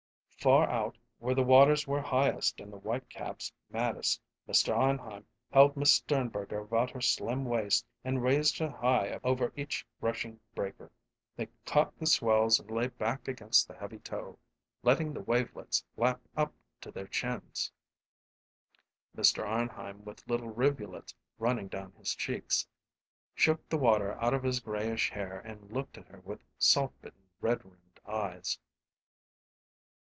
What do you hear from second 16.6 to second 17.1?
to their